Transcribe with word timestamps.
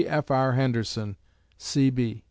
G. 0.01 0.07
F. 0.07 0.31
R. 0.31 0.53
HENDERSON, 0.53 1.15
C. 1.59 2.19